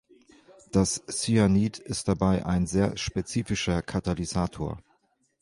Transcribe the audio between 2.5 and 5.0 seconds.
sehr spezifischer Katalysator.